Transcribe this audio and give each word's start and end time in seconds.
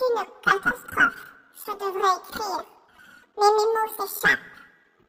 une 0.00 0.22
catastrophe. 0.42 1.26
Je 1.66 1.72
devrais 1.72 2.16
écrire. 2.28 2.64
Mais 3.36 3.44
mes 3.44 3.66
mots 3.72 4.06
s'échappent. 4.06 4.38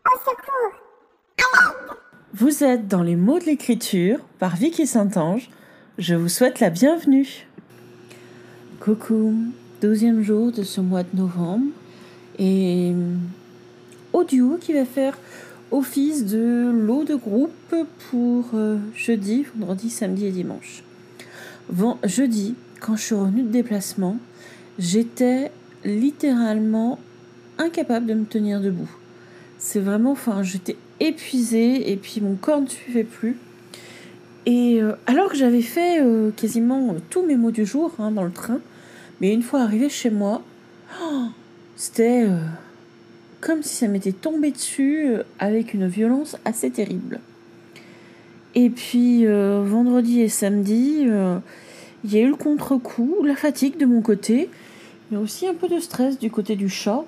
Au 0.06 0.18
secours 0.20 0.80
À 1.38 1.70
l'aide 1.70 1.98
Vous 2.34 2.64
êtes 2.64 2.88
dans 2.88 3.04
les 3.04 3.16
mots 3.16 3.40
de 3.40 3.46
l'écriture 3.46 4.20
par 4.40 4.56
Vicky 4.56 4.88
Saint-Ange. 4.88 5.50
Je 5.98 6.16
vous 6.16 6.30
souhaite 6.30 6.60
la 6.60 6.70
bienvenue. 6.70 7.48
Coucou, 8.80 9.34
douzième 9.82 10.22
jour 10.22 10.52
de 10.52 10.64
ce 10.64 10.80
mois 10.82 11.04
de 11.04 11.18
novembre. 11.18 11.66
Et 12.40 12.94
audio 14.14 14.58
qui 14.62 14.74
va 14.74 14.86
faire 14.86 15.18
office 15.72 16.26
de 16.26 16.72
lot 16.72 17.04
de 17.04 17.16
groupe 17.16 17.76
pour 18.10 18.46
euh, 18.54 18.78
jeudi, 18.96 19.46
vendredi, 19.56 19.90
samedi 19.90 20.28
et 20.28 20.32
dimanche. 20.32 20.84
Jeudi, 22.06 22.56
quand 22.80 22.96
je 22.96 23.02
suis 23.02 23.16
revenue 23.16 23.44
de 23.44 23.50
déplacement, 23.52 24.18
j'étais 24.80 25.52
littéralement 25.84 27.00
incapable 27.58 28.06
de 28.06 28.14
me 28.14 28.26
tenir 28.26 28.62
debout. 28.62 28.90
C'est 29.58 29.80
vraiment, 29.80 30.12
enfin, 30.12 30.44
j'étais 30.44 30.78
épuisée 31.00 31.92
et 31.92 31.96
puis 31.98 32.22
mon 32.22 32.36
corps 32.36 32.62
ne 32.62 32.68
suivait 32.68 33.04
plus. 33.04 33.38
Et 34.46 34.82
euh, 34.82 34.94
alors 35.08 35.30
que 35.30 35.36
j'avais 35.36 35.62
fait 35.62 36.02
euh, 36.02 36.32
quasiment 36.32 36.94
euh, 36.94 37.00
tous 37.10 37.26
mes 37.26 37.36
mots 37.36 37.52
du 37.52 37.66
jour 37.66 37.94
hein, 38.00 38.12
dans 38.12 38.24
le 38.24 38.32
train, 38.32 38.60
mais 39.20 39.34
une 39.34 39.42
fois 39.42 39.62
arrivé 39.62 39.90
chez 39.90 40.10
moi, 40.10 40.42
oh, 41.04 41.26
c'était 41.76 42.28
comme 43.42 43.62
si 43.62 43.76
ça 43.76 43.88
m'était 43.88 44.14
tombé 44.14 44.52
dessus 44.52 45.10
avec 45.40 45.74
une 45.74 45.88
violence 45.88 46.38
assez 46.46 46.72
terrible. 46.72 47.20
Et 48.56 48.70
puis 48.70 49.26
vendredi 49.26 50.22
et 50.22 50.30
samedi, 50.30 51.06
il 52.04 52.12
y 52.14 52.18
a 52.18 52.22
eu 52.22 52.30
le 52.30 52.36
contre-coup, 52.36 53.24
la 53.24 53.36
fatigue 53.36 53.78
de 53.78 53.86
mon 53.86 54.02
côté, 54.02 54.50
mais 55.12 55.18
aussi 55.18 55.48
un 55.48 55.54
peu 55.54 55.68
de 55.68 55.80
stress 55.80 56.20
du 56.20 56.30
côté 56.32 56.56
du 56.56 56.70
chat, 56.70 57.04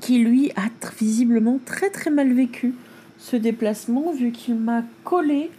qui 0.00 0.18
lui 0.18 0.50
a 0.56 0.68
visiblement 0.98 1.58
très 1.64 1.90
très 1.90 2.10
mal 2.10 2.32
vécu 2.32 2.74
ce 3.18 3.36
déplacement, 3.36 4.12
vu 4.12 4.30
qu'il 4.32 4.54
m'a 4.54 4.82
collé, 5.04 5.50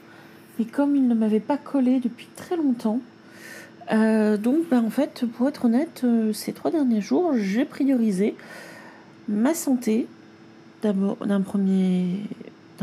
et 0.59 0.66
comme 0.66 0.95
il 0.95 1.08
ne 1.08 1.16
m'avait 1.16 1.39
pas 1.39 1.58
collé 1.58 2.00
depuis 2.00 2.28
très 2.36 2.55
longtemps. 2.55 3.00
euh, 3.91 4.38
donc, 4.38 4.69
ben, 4.69 4.83
en 4.83 4.89
fait, 4.89 5.25
pour 5.25 5.47
être 5.47 5.66
honnête, 5.66 6.02
euh, 6.03 6.31
ces 6.33 6.53
trois 6.53 6.72
derniers 6.72 7.02
jours, 7.02 7.33
j'ai 7.36 7.66
priorisé 7.66 8.35
ma 9.28 9.53
santé 9.53 10.08
d'un 10.81 11.41
premier, 11.41 12.19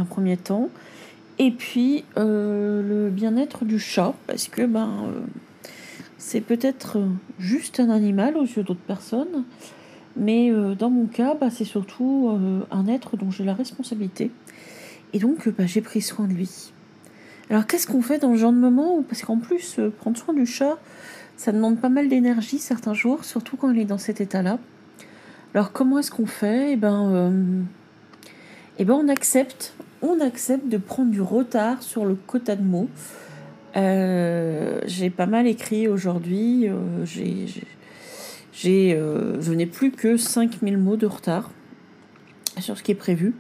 premier 0.09 0.37
temps, 0.37 0.69
et 1.39 1.51
puis 1.51 2.05
euh, 2.17 2.83
le 2.83 3.11
bien-être 3.11 3.65
du 3.65 3.79
chat, 3.79 4.15
parce 4.27 4.49
que 4.49 4.63
ben, 4.67 5.13
c'est 6.19 6.41
peut-être 6.41 6.99
euh, 6.99 7.09
juste 7.39 7.81
un 7.81 7.91
animal 7.91 8.37
aux 8.37 8.45
yeux 8.45 8.63
d'autres 8.63 8.81
personnes, 8.81 9.45
mais 10.17 10.51
euh, 10.51 10.75
dans 10.75 10.91
mon 10.91 11.07
cas, 11.07 11.35
bah, 11.35 11.51
c'est 11.51 11.65
surtout 11.65 12.31
euh, 12.31 12.61
un 12.71 12.87
être 12.87 13.17
dont 13.17 13.31
j'ai 13.31 13.45
la 13.45 13.55
responsabilité. 13.55 14.31
Et 15.13 15.19
donc, 15.19 15.49
bah, 15.49 15.67
j'ai 15.67 15.81
pris 15.81 16.01
soin 16.01 16.27
de 16.27 16.33
lui. 16.33 16.73
Alors, 17.51 17.67
qu'est-ce 17.67 17.87
qu'on 17.87 18.03
fait 18.03 18.19
dans 18.19 18.33
ce 18.35 18.39
genre 18.39 18.53
de 18.53 18.59
moment 18.59 19.03
Parce 19.03 19.23
qu'en 19.23 19.39
plus, 19.39 19.79
prendre 19.99 20.17
soin 20.17 20.35
du 20.35 20.47
chat, 20.47 20.79
ça 21.37 21.53
demande 21.53 21.79
pas 21.79 21.89
mal 21.89 22.09
d'énergie 22.09 22.59
certains 22.59 22.95
jours, 22.95 23.25
surtout 23.25 23.57
quand 23.57 23.71
il 23.71 23.79
est 23.79 23.85
dans 23.85 23.99
cet 23.99 24.21
état-là. 24.21 24.59
Alors, 25.55 25.73
comment 25.73 25.99
est-ce 25.99 26.11
qu'on 26.11 26.27
fait? 26.27 26.73
Eh 26.73 26.77
ben, 26.77 27.11
euh, 27.13 27.63
eh 28.79 28.85
ben, 28.85 28.95
on 28.95 29.09
accepte, 29.09 29.75
on 30.03 30.21
accepte 30.21 30.69
de 30.69 30.77
prendre 30.79 31.11
du 31.11 31.21
retard 31.21 31.83
sur 31.83 32.05
le 32.05 32.15
quota 32.15 32.57
de 32.57 32.63
mots. 32.63 32.89
Euh, 33.77 34.81
j'ai 34.87 35.11
pas 35.11 35.27
mal 35.27 35.47
écrit 35.47 35.89
aujourd'hui. 35.89 36.69
euh, 36.69 37.05
j'ai, 37.05 37.47
j'ai- 38.53 38.95
euh, 38.95 39.41
je 39.41 39.53
n'ai 39.53 39.67
plus 39.67 39.91
que 39.91 40.17
5000 40.17 40.79
mots 40.79 40.97
de 40.97 41.07
retard 41.07 41.51
sur 42.59 42.79
ce 42.79 42.83
qui 42.83 42.93
est 42.93 42.97
prévu. 42.97 43.35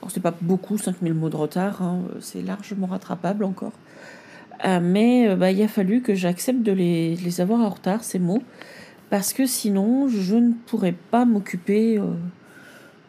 Alors, 0.00 0.10
c'est 0.10 0.20
pas 0.20 0.34
beaucoup, 0.40 0.78
5000 0.78 1.14
mots 1.14 1.30
de 1.30 1.36
retard, 1.36 1.82
hein, 1.82 2.02
c'est 2.20 2.42
largement 2.42 2.86
rattrapable 2.86 3.44
encore. 3.44 3.72
Euh, 4.64 4.78
mais 4.80 5.28
euh, 5.28 5.36
bah, 5.36 5.50
il 5.50 5.60
a 5.62 5.68
fallu 5.68 6.00
que 6.02 6.14
j'accepte 6.14 6.62
de 6.62 6.72
les, 6.72 7.16
les 7.16 7.40
avoir 7.40 7.60
en 7.60 7.68
retard, 7.70 8.04
ces 8.04 8.18
mots, 8.20 8.42
parce 9.10 9.32
que 9.32 9.46
sinon, 9.46 10.08
je 10.08 10.36
ne 10.36 10.52
pourrais 10.66 10.94
pas 11.10 11.24
m'occuper 11.24 11.98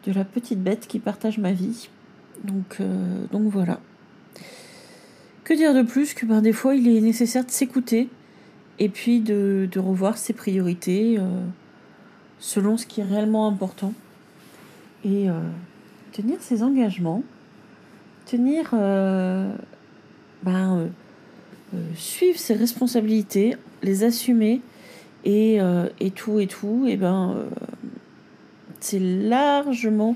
de 0.06 0.12
la 0.12 0.26
petite 0.26 0.62
bête 0.62 0.88
qui 0.88 1.00
partage 1.00 1.38
ma 1.38 1.52
vie. 1.54 1.90
Donc, 2.44 2.80
donc 3.32 3.44
voilà. 3.44 3.80
Que 5.44 5.54
dire 5.54 5.74
de 5.74 5.82
plus 5.82 6.14
que 6.14 6.26
ben, 6.26 6.42
des 6.42 6.54
fois, 6.54 6.76
il 6.76 6.88
est 6.88 7.02
nécessaire 7.02 7.46
de 7.46 7.52
s'écouter 7.52 8.10
et 8.80 8.90
puis 8.90 9.20
de, 9.20 9.68
de 9.72 9.80
revoir 9.80 10.18
ses 10.18 10.34
priorités 10.34 11.18
euh, 11.20 11.24
selon 12.40 12.78
ce 12.78 12.86
qui 12.86 13.02
est 13.02 13.06
réellement 13.06 13.48
important. 13.48 13.94
Et 15.04 15.30
euh, 15.30 15.34
tenir 16.14 16.42
ses 16.42 16.64
engagements, 16.64 17.24
tenir, 18.26 18.72
euh, 18.74 19.54
ben, 20.44 20.90
suivre 21.96 22.38
ses 22.40 22.54
responsabilités, 22.54 23.58
les 23.82 24.04
assumer 24.04 24.62
et, 25.26 25.58
et 26.00 26.12
tout 26.12 26.40
et 26.40 26.46
tout, 26.48 26.86
et 26.88 26.98
ben 26.98 27.36
c'est 28.80 29.00
largement 29.00 30.16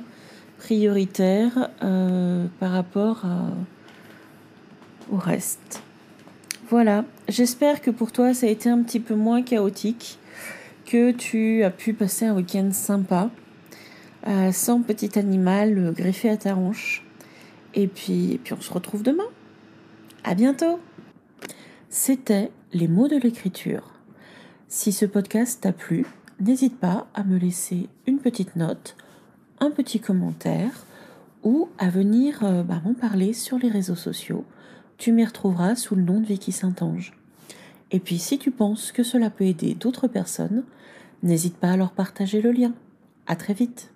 prioritaire 0.60 1.70
par 2.60 2.72
rapport 2.72 3.26
à- 3.26 3.50
reste. 5.16 5.82
Voilà, 6.70 7.06
j'espère 7.30 7.82
que 7.82 7.92
pour 7.92 8.12
toi 8.12 8.34
ça 8.34 8.48
a 8.48 8.50
été 8.50 8.70
un 8.70 8.84
petit 8.84 9.00
peu 9.00 9.16
moins 9.16 9.42
chaotique, 9.42 10.20
que 10.86 11.12
tu 11.12 11.64
as 11.64 11.70
pu 11.70 11.94
passer 11.94 12.26
un 12.26 12.36
week-end 12.36 12.72
sympa, 12.72 13.30
euh, 14.28 14.52
sans 14.52 14.82
petit 14.82 15.18
animal 15.18 15.78
euh, 15.78 15.92
greffé 15.92 16.30
à 16.30 16.38
ta 16.38 16.56
hanche. 16.56 17.06
Et 17.74 17.88
puis, 17.88 18.40
puis 18.44 18.54
on 18.54 18.62
se 18.62 18.74
retrouve 18.74 19.04
demain. 19.04 19.28
À 20.24 20.34
bientôt. 20.34 20.80
C'était 21.90 22.52
les 22.74 22.88
mots 22.88 23.08
de 23.08 23.18
l'écriture. 23.18 23.94
Si 24.68 24.92
ce 24.92 25.06
podcast 25.06 25.62
t'a 25.62 25.72
plu, 25.72 26.06
n'hésite 26.42 26.78
pas 26.78 27.08
à 27.14 27.24
me 27.24 27.38
laisser 27.38 27.88
une 28.06 28.20
petite 28.20 28.56
note, 28.56 28.98
un 29.60 29.72
petit 29.72 30.00
commentaire 30.00 30.86
ou 31.44 31.70
à 31.78 31.90
venir 31.90 32.44
euh, 32.44 32.64
bah, 32.64 32.82
m'en 32.84 32.94
parler 32.94 33.34
sur 33.34 33.58
les 33.58 33.70
réseaux 33.70 33.96
sociaux. 33.96 34.44
Tu 34.98 35.12
m'y 35.12 35.26
retrouveras 35.26 35.76
sous 35.76 35.96
le 35.96 36.02
nom 36.02 36.20
de 36.20 36.26
Vicky 36.26 36.52
Saint-Ange. 36.52 37.14
Et 37.92 38.00
puis 38.00 38.18
si 38.18 38.40
tu 38.40 38.52
penses 38.52 38.92
que 38.92 39.04
cela 39.04 39.30
peut 39.30 39.46
aider 39.46 39.76
d'autres 39.76 40.08
personnes, 40.08 40.64
n'hésite 41.22 41.58
pas 41.58 41.72
à 41.72 41.78
leur 41.78 41.92
partager 41.92 42.42
le 42.42 42.52
lien. 42.52 42.74
À 43.28 43.36
très 43.36 43.54
vite. 43.54 43.92